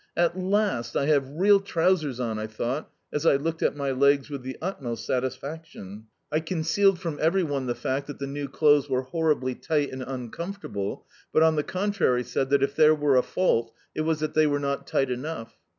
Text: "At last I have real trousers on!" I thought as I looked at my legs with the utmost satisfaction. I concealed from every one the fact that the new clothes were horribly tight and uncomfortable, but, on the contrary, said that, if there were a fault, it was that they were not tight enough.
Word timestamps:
"At 0.17 0.35
last 0.35 0.97
I 0.97 1.05
have 1.05 1.29
real 1.29 1.59
trousers 1.59 2.19
on!" 2.19 2.39
I 2.39 2.47
thought 2.47 2.89
as 3.13 3.23
I 3.23 3.35
looked 3.35 3.61
at 3.61 3.75
my 3.75 3.91
legs 3.91 4.31
with 4.31 4.41
the 4.41 4.57
utmost 4.59 5.05
satisfaction. 5.05 6.05
I 6.31 6.39
concealed 6.39 6.97
from 6.99 7.19
every 7.21 7.43
one 7.43 7.67
the 7.67 7.75
fact 7.75 8.07
that 8.07 8.17
the 8.17 8.25
new 8.25 8.47
clothes 8.47 8.89
were 8.89 9.03
horribly 9.03 9.53
tight 9.53 9.91
and 9.91 10.01
uncomfortable, 10.01 11.05
but, 11.31 11.43
on 11.43 11.55
the 11.55 11.61
contrary, 11.61 12.23
said 12.23 12.49
that, 12.49 12.63
if 12.63 12.75
there 12.75 12.95
were 12.95 13.15
a 13.15 13.21
fault, 13.21 13.73
it 13.93 14.01
was 14.01 14.21
that 14.21 14.33
they 14.33 14.47
were 14.47 14.57
not 14.57 14.87
tight 14.87 15.11
enough. 15.11 15.55